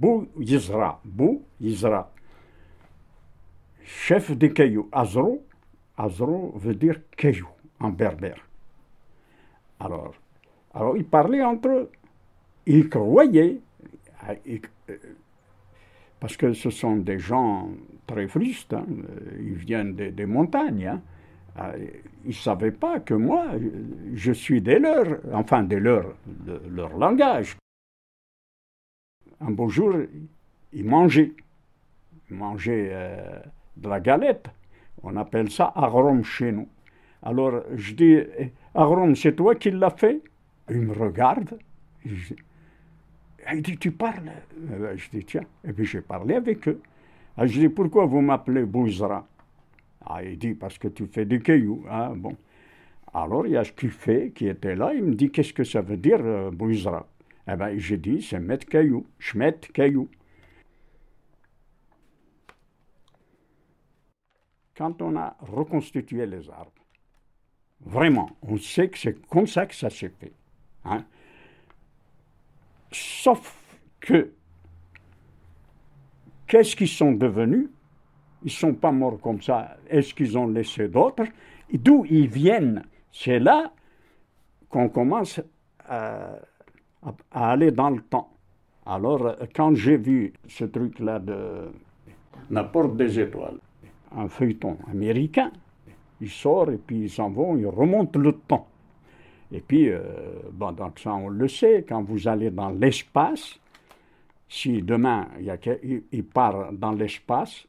[0.00, 0.98] Bou Yizra.
[1.04, 2.10] Bou Yizra.
[3.84, 4.88] Chef des cailloux.
[4.92, 5.44] Azro.
[5.98, 7.48] Azro veut dire caillou
[7.78, 8.40] en berbère.
[9.78, 10.14] Alors,
[10.72, 11.90] alors ils parlaient entre eux.
[12.66, 13.58] Ils croyaient,
[14.28, 14.96] euh,
[16.18, 17.68] parce que ce sont des gens
[18.06, 18.86] très fristes, hein,
[19.38, 20.86] ils viennent des, montagnes.
[20.86, 21.00] Hein.
[21.56, 21.72] Ah,
[22.24, 23.46] ils ne savaient pas que moi,
[24.14, 27.56] je suis des leurs, enfin des leurs, de leur langage.
[29.40, 29.94] Un beau jour,
[30.72, 31.32] ils mangeaient.
[32.30, 33.40] Ils mangeaient euh,
[33.76, 34.48] de la galette.
[35.02, 36.68] On appelle ça agrom chez nous.
[37.22, 40.20] Alors je dis, eh, agrom, c'est toi qui l'as fait?
[40.70, 41.58] Il me regarde.
[42.04, 44.30] il dit, tu parles?
[44.70, 45.44] Euh, Je dis, tiens.
[45.66, 46.80] Et puis j'ai parlé avec eux.
[47.36, 49.26] Ah, je dis, pourquoi vous m'appelez Bouzra?
[50.04, 51.84] Ah, Il dit, parce que tu fais des cailloux.
[51.88, 52.36] Ah, bon.
[53.12, 54.92] Alors il y a ce qu'il fait qui était là.
[54.94, 57.06] Il me dit, qu'est-ce que ça veut dire, euh, Bouzra?
[57.52, 60.08] Eh bien, j'ai dit, c'est mettre caillou, mets caillou.
[64.76, 66.84] Quand on a reconstitué les arbres,
[67.80, 70.32] vraiment, on sait que c'est comme ça que ça s'est fait.
[70.84, 71.04] Hein.
[72.92, 74.32] Sauf que,
[76.46, 77.68] qu'est-ce qu'ils sont devenus?
[78.42, 79.76] Ils ne sont pas morts comme ça.
[79.88, 81.24] Est-ce qu'ils ont laissé d'autres?
[81.72, 82.84] D'où ils viennent?
[83.12, 83.72] C'est là
[84.68, 85.40] qu'on commence
[85.80, 86.38] à,
[87.02, 88.30] à, aller dans le temps.
[88.86, 91.70] Alors, quand j'ai vu ce truc-là de
[92.50, 93.58] la porte des étoiles,
[94.16, 95.52] un feuilleton américain,
[96.20, 98.66] ils sortent et puis ils s'en vont, ils remontent le temps.
[99.52, 100.00] Et puis, euh,
[100.52, 103.58] bon, donc ça, on le sait, quand vous allez dans l'espace,
[104.48, 105.56] si demain il y a,
[106.12, 107.66] ils partent dans l'espace,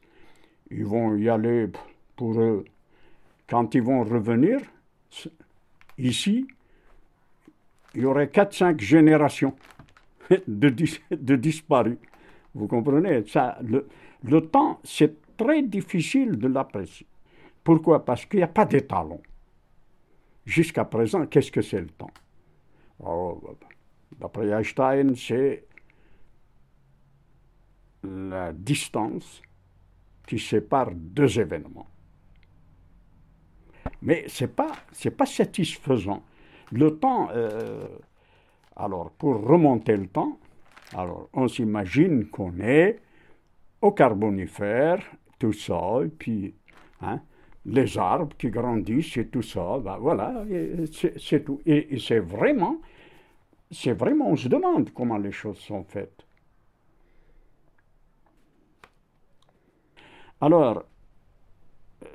[0.70, 1.68] ils vont y aller
[2.16, 2.64] pour eux.
[3.48, 4.60] Quand ils vont revenir,
[5.98, 6.46] ici,
[7.94, 9.54] il y aurait 4-5 générations
[10.46, 11.98] de, disparus.
[12.54, 13.26] Vous comprenez?
[13.26, 17.06] Ça, le, temps, c'est très difficile de l'apprécier.
[17.64, 18.04] Pourquoi?
[18.04, 19.20] Parce qu'il n'y a pas d'étalon.
[20.44, 22.10] Jusqu'à présent, qu'est-ce que c'est le temps?
[23.00, 23.40] Oh,
[24.18, 25.64] D'après Einstein, c'est
[28.02, 29.40] la distance
[30.26, 31.86] qui sépare deux événements.
[34.02, 36.22] Mais ce n'est pas satisfaisant.
[36.72, 37.86] Le temps, euh,
[38.76, 40.38] alors pour remonter le temps,
[40.94, 42.98] alors on s'imagine qu'on est
[43.82, 45.02] au Carbonifère,
[45.38, 46.54] tout ça, et puis
[47.02, 47.20] hein,
[47.66, 50.44] les arbres qui grandissent et tout ça, ben voilà,
[50.90, 51.60] c'est tout.
[51.66, 52.80] Et, c'est vraiment,
[53.70, 56.26] c'est vraiment, on se demande comment les choses sont faites.
[60.40, 60.84] Alors,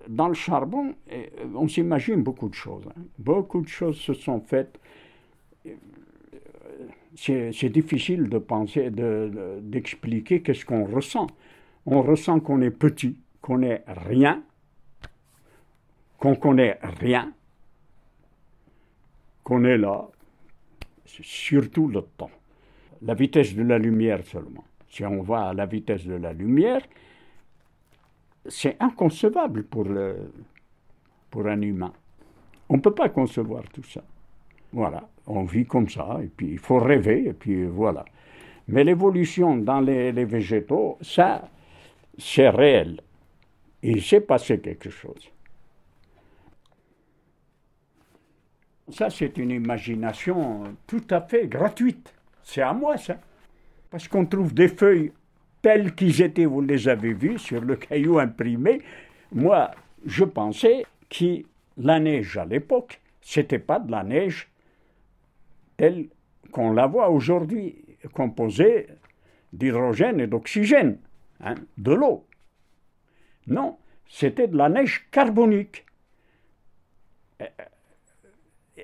[0.09, 2.85] dans le charbon, eh, on s'imagine beaucoup de choses.
[2.90, 3.01] Hein.
[3.19, 4.79] Beaucoup de choses se sont faites.
[7.16, 11.28] C'est difficile de penser, d'expliquer qu'est-ce qu'on ressent
[11.88, 14.44] on ressent qu'on est petit, qu'on est rien,
[16.19, 17.34] qu'on connaît rien,
[19.44, 20.06] qu'on est là,
[21.06, 22.29] c'est surtout le temps.
[23.01, 24.66] La vitesse de la lumière seulement.
[24.89, 26.81] Si on va à la vitesse de la lumière,
[28.47, 30.31] c'est inconcevable pour, le,
[31.30, 31.94] pour un humain.
[32.69, 34.03] On ne peut pas concevoir tout ça.
[34.74, 38.06] Voilà, on vit comme ça, et puis il faut rêver, et puis voilà.
[38.68, 41.50] Mais l'évolution dans les, les végétaux, ça,
[42.18, 43.00] c'est réel.
[43.81, 45.31] Il s'est passé quelque chose.
[48.90, 52.13] Ça, c'est une imagination tout à fait gratuite.
[52.44, 53.18] C'est à moi, ça.
[53.90, 55.12] Parce qu'on trouve des feuilles
[55.62, 58.81] telles qu'ils étaient, vous les avez vues, sur le caillou imprimé.
[59.31, 59.72] Moi,
[60.06, 61.44] je pensais que
[61.78, 64.50] la neige à l'époque, c'était pas de la neige
[65.75, 66.07] telle
[66.51, 67.75] qu'on la voit aujourd'hui,
[68.13, 68.88] composée
[69.53, 71.00] d'hydrogène et d'oxygène.
[71.40, 72.25] Hein, de l'eau.
[73.45, 75.85] Non, c'était de la neige carbonique.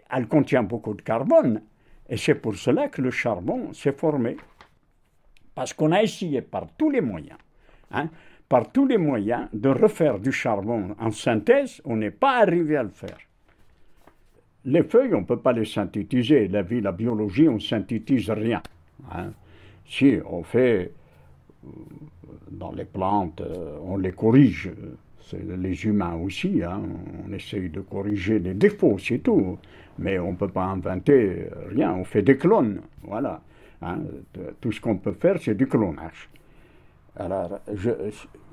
[0.10, 1.64] Elle contient beaucoup de carbone,
[2.08, 4.38] et c'est pour cela que le charbon s'est formé.
[5.56, 7.38] Parce qu'on a essayé par tous les moyens,
[7.92, 8.10] hein,
[8.50, 12.84] par tous les moyens, de refaire du charbon en synthèse, on n'est pas arrivé à
[12.84, 13.18] le faire.
[14.66, 16.48] Les feuilles, on ne peut pas les synthétiser.
[16.48, 18.62] La vie, la biologie, on ne synthétise rien.
[19.12, 19.32] Hein.
[19.86, 20.92] Si, on fait
[22.50, 24.72] dans les plantes, euh, on les corrige.
[25.34, 26.82] Les humains aussi, hein.
[27.26, 29.58] on essaye de corriger les défauts, c'est tout.
[29.98, 33.42] Mais on ne peut pas inventer rien, on fait des clones, voilà.
[33.84, 34.00] Hein.
[34.62, 36.30] Tout ce qu'on peut faire, c'est du clonage.
[37.16, 37.60] Alors,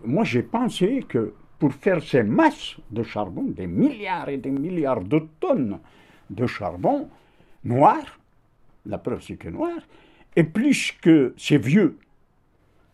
[0.05, 5.03] moi, j'ai pensé que pour faire ces masses de charbon, des milliards et des milliards
[5.03, 5.79] de tonnes
[6.29, 7.09] de charbon
[7.65, 8.19] noir,
[8.87, 9.79] la preuve c'est que noir,
[10.35, 11.99] et plus que c'est vieux,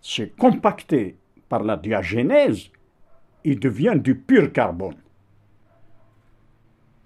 [0.00, 1.16] c'est compacté
[1.48, 2.70] par la diagénèse,
[3.44, 4.96] il devient du pur carbone.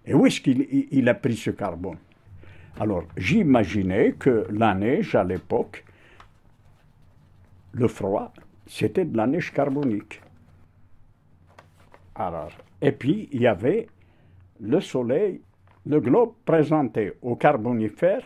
[0.06, 1.98] Et où est-ce qu'il a pris ce carbone?
[2.80, 5.84] Alors, j'imaginais que la neige à l'époque,
[7.72, 8.32] le froid,
[8.66, 10.22] c'était de la neige carbonique.
[12.14, 13.86] Alors, et puis, il y avait
[14.60, 15.42] le soleil,
[15.84, 18.22] le globe présentait au carbonifère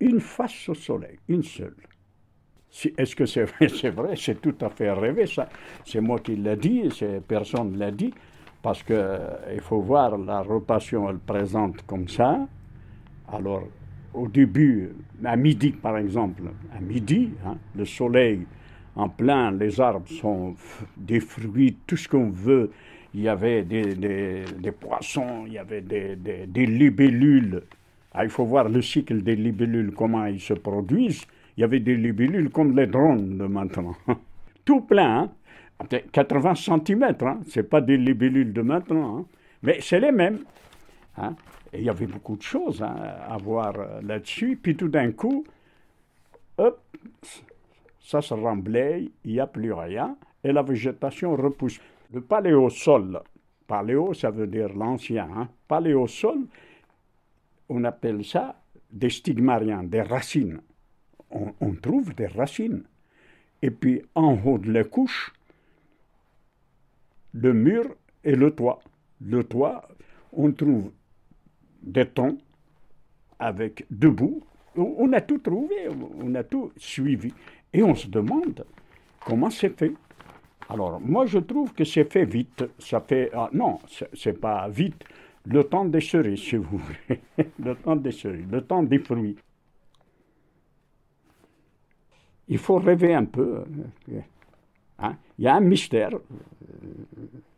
[0.00, 1.76] une face au soleil, une seule.
[2.98, 4.14] Est-ce que c'est vrai?
[4.16, 5.48] C'est tout à fait rêvé, ça.
[5.84, 6.88] C'est moi qui l'ai dit,
[7.28, 8.12] personne ne l'a dit,
[8.60, 12.48] parce qu'il euh, faut voir la rotation, elle présente comme ça.
[13.32, 13.62] Alors,
[14.12, 14.90] au début,
[15.24, 16.42] à midi par exemple,
[16.76, 18.46] à midi, hein, le soleil
[18.96, 20.54] en plein, les arbres sont
[20.96, 22.70] des fruits, tout ce qu'on veut.
[23.14, 27.62] Il y avait des, poissons, il y avait des, libellules.
[28.12, 31.24] Ah, il faut voir le cycle des libellules, comment ils se produisent.
[31.56, 33.94] Il y avait des libellules comme les drones de maintenant.
[34.64, 35.30] Tout plein, hein.
[36.12, 37.40] 80 cm, hein.
[37.48, 39.24] ce n'est pas des libellules de maintenant, hein.
[39.62, 40.40] mais c'est les mêmes.
[41.72, 42.94] Et il y avait beaucoup de choses hein,
[43.28, 44.58] à voir euh, là-dessus.
[44.60, 45.44] Puis tout d'un coup,
[48.00, 51.80] ça se remblaye, il n'y a plus rien, et la végétation repousse.
[52.12, 53.20] Le paléosol,
[53.66, 56.38] paléo ça veut dire l'ancien, hein, paléosol,
[57.68, 60.60] on appelle ça des stigmariens, des racines.
[61.30, 62.82] On, trouve des racines.
[63.62, 65.32] Et puis en haut de la couche,
[67.32, 67.84] le mur
[68.24, 68.80] et le toit.
[69.20, 69.86] Le toit,
[70.32, 70.90] on trouve
[71.82, 72.38] des troncs
[73.38, 74.42] avec debout.
[74.76, 75.88] On a tout trouvé,
[76.22, 77.32] on a tout suivi.
[77.72, 78.64] Et on se demande
[79.24, 79.92] comment c'est fait.
[80.68, 82.64] Alors, moi, je trouve que c'est fait vite.
[82.78, 83.30] Ça fait.
[83.34, 83.80] Ah, non,
[84.14, 85.04] c'est pas vite.
[85.46, 87.20] Le temps des cerises, si vous voulez.
[87.58, 89.36] le temps des cerises, le temps des fruits.
[92.46, 93.64] Il faut rêver un peu.
[94.98, 95.16] Hein.
[95.38, 96.10] Il y a un mystère.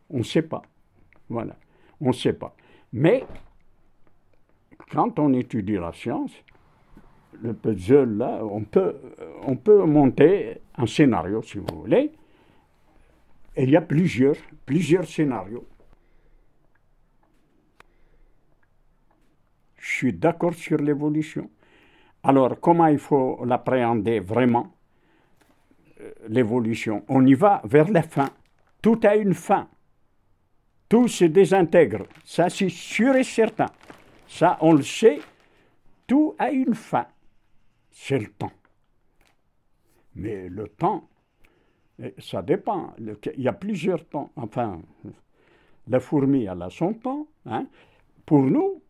[0.08, 0.62] On ne sait pas.
[1.28, 1.56] Voilà.
[2.00, 2.54] On ne sait pas.
[2.92, 3.24] Mais,
[4.90, 6.32] quand on étudie la science,
[7.42, 8.96] le puzzle là, on peut,
[9.46, 12.12] on peut monter un scénario si vous voulez.
[13.56, 15.66] Il y a plusieurs, plusieurs scénarios.
[19.76, 21.50] Je suis d'accord sur l'évolution.
[22.22, 24.72] Alors, comment il faut l'appréhender vraiment,
[26.00, 27.04] euh, l'évolution?
[27.08, 28.30] On y va vers la fin.
[28.80, 29.68] Tout a une fin.
[30.88, 32.06] Tout se désintègre.
[32.24, 33.66] Ça, c'est sûr et certain.
[34.32, 35.20] Ça, on le sait.
[36.06, 37.06] Tout a une fin
[37.92, 38.52] c'est le temps.
[40.14, 41.08] Mais le temps,
[42.02, 42.94] eh, ça dépend.
[42.98, 44.32] Il y a plusieurs temps.
[44.36, 44.80] Enfin,
[45.88, 47.26] la fourmi, elle a son temps.
[47.46, 47.66] Hein.
[48.26, 48.82] Pour nous,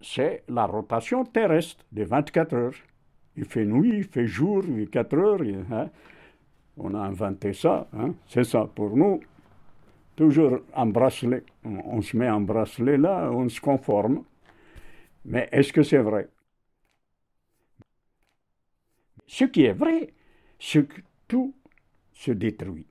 [0.00, 2.74] c'est la rotation terrestre des 24 heures.
[3.36, 5.40] Il fait nuit, il fait jour, il fait 4 heures.
[5.72, 5.88] Hein.
[6.76, 7.88] On a inventé ça.
[7.92, 8.14] Hein.
[8.28, 8.68] C'est ça.
[8.72, 9.20] Pour nous,
[10.14, 11.44] toujours un bracelet.
[11.64, 14.24] On se met un bracelet là, on se conforme.
[15.24, 16.28] Mais est-ce que c'est vrai?
[19.26, 20.12] Ce qui est vrai,
[20.58, 21.54] c'est que tout
[22.12, 22.86] se détruit.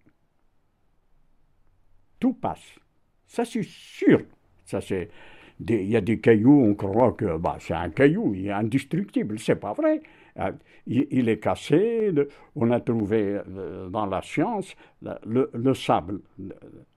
[2.19, 2.79] Tout passe.
[3.27, 4.21] Ça, c'est sûr.
[4.65, 5.09] Ça, c'est.
[5.59, 9.39] Il y a des cailloux, on croit que bah, c'est un caillou, il est indestructible.
[9.39, 10.01] C'est pas vrai.
[10.39, 10.51] Euh,
[10.87, 12.11] il, est cassé.
[12.55, 16.21] On a trouvé euh, dans la science le sable,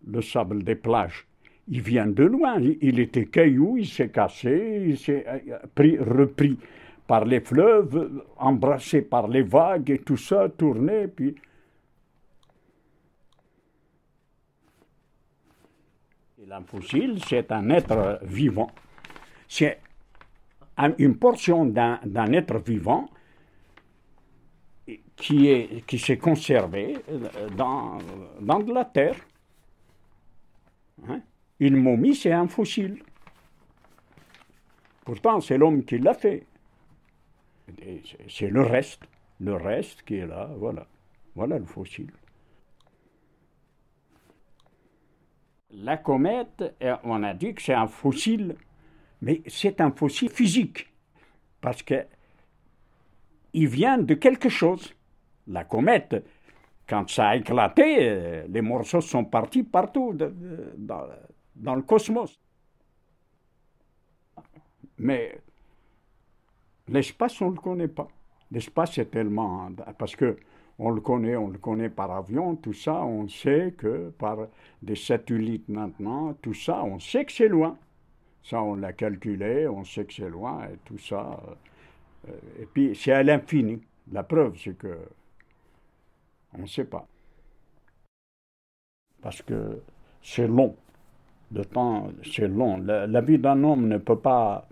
[0.06, 1.26] le, sable des plages.
[1.68, 2.60] Il vient de loin.
[2.60, 6.58] Il, était caillou, il s'est cassé, il s'est euh, pris, repris
[7.06, 11.34] par les fleuves, embrassé par les vagues et tout ça, tourné, puis...
[16.66, 18.70] fossile, c'est un être vivant.
[19.48, 19.78] C'est
[20.98, 23.08] une portion d'un être vivant
[25.16, 26.96] qui s'est conservé
[27.56, 27.98] dans,
[28.40, 29.16] dans de la terre.
[31.08, 31.20] Hein?
[31.60, 33.02] Une momie, c'est un fossile.
[35.04, 36.46] Pourtant, c'est l'homme qui l'a fait.
[38.28, 39.02] C'est le reste,
[39.40, 40.86] le reste qui est là, voilà.
[41.34, 42.10] Voilà le fossile.
[45.70, 48.56] La comète, euh, on a dit que c'est un fossile,
[49.20, 50.92] mais c'est un fossile physique,
[51.60, 52.06] parce que
[53.52, 54.94] il vient de quelque chose.
[55.46, 56.24] La comète,
[56.88, 60.16] quand ça a éclaté, euh, les morceaux sont partis partout
[61.56, 62.38] dans le cosmos.
[64.98, 65.40] Mais
[66.88, 68.08] L'espace, on ne le connaît pas.
[68.50, 69.70] L'espace, c'est tellement.
[69.98, 70.36] Parce que
[70.78, 74.38] on le connaît, on le connaît par avion, tout ça, on sait que par
[74.82, 77.78] des satellites maintenant, tout ça, on sait que c'est loin.
[78.44, 81.40] Ça, on l'a calculé, on sait que c'est loin et tout ça.
[82.28, 83.80] Euh, et puis, c'est à l'infini.
[84.12, 84.96] La preuve, c'est que
[86.54, 87.06] On ne sait pas.
[89.20, 89.82] Parce que
[90.22, 90.76] c'est long.
[91.54, 92.78] Le temps, c'est long.
[92.78, 94.66] La, vie d'un homme ne peut pas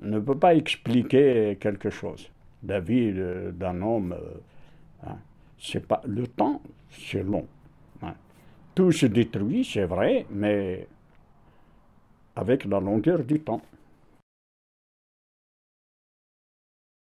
[0.00, 2.28] ne peut pas expliquer quelque chose.
[2.66, 3.12] La vie
[3.52, 5.16] d'un homme, euh, hein,
[5.58, 7.46] c'est pas le temps, c'est long.
[8.74, 10.88] Tout se détruit, c'est vrai, mais
[12.34, 13.62] avec la longueur du temps.